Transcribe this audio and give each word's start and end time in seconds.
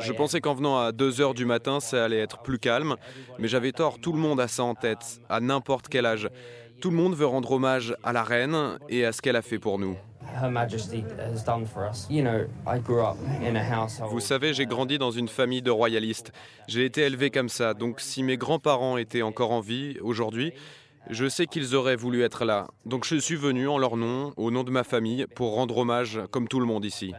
Je 0.00 0.12
pensais 0.12 0.40
qu'en 0.40 0.54
venant 0.54 0.78
à 0.78 0.92
2 0.92 1.20
heures 1.20 1.34
du 1.34 1.44
matin, 1.44 1.80
ça 1.80 2.04
allait 2.04 2.20
être 2.20 2.38
plus 2.38 2.58
calme, 2.58 2.96
mais 3.38 3.48
j'avais 3.48 3.72
tort, 3.72 3.98
tout 3.98 4.12
le 4.12 4.18
monde 4.18 4.40
a 4.40 4.48
ça 4.48 4.64
en 4.64 4.74
tête, 4.74 5.20
à 5.28 5.40
n'importe 5.40 5.88
quel 5.88 6.06
âge. 6.06 6.28
Tout 6.80 6.90
le 6.90 6.96
monde 6.96 7.14
veut 7.14 7.26
rendre 7.26 7.52
hommage 7.52 7.94
à 8.02 8.12
la 8.12 8.22
reine 8.22 8.78
et 8.88 9.04
à 9.04 9.12
ce 9.12 9.20
qu'elle 9.20 9.36
a 9.36 9.42
fait 9.42 9.58
pour 9.58 9.78
nous. 9.78 9.96
Vous 14.10 14.20
savez, 14.20 14.54
j'ai 14.54 14.66
grandi 14.66 14.98
dans 14.98 15.10
une 15.10 15.28
famille 15.28 15.62
de 15.62 15.70
royalistes. 15.70 16.32
J'ai 16.68 16.84
été 16.84 17.02
élevé 17.02 17.30
comme 17.30 17.48
ça, 17.48 17.74
donc 17.74 18.00
si 18.00 18.22
mes 18.22 18.36
grands-parents 18.36 18.96
étaient 18.96 19.22
encore 19.22 19.50
en 19.50 19.60
vie 19.60 19.96
aujourd'hui, 20.00 20.52
je 21.08 21.28
sais 21.28 21.46
qu'ils 21.46 21.74
auraient 21.74 21.96
voulu 21.96 22.22
être 22.22 22.44
là. 22.44 22.68
Donc 22.86 23.04
je 23.04 23.16
suis 23.16 23.36
venu 23.36 23.68
en 23.68 23.78
leur 23.78 23.96
nom, 23.96 24.32
au 24.36 24.50
nom 24.50 24.64
de 24.64 24.70
ma 24.70 24.84
famille, 24.84 25.26
pour 25.34 25.54
rendre 25.54 25.78
hommage 25.78 26.20
comme 26.30 26.48
tout 26.48 26.60
le 26.60 26.66
monde 26.66 26.84
ici. 26.84 27.12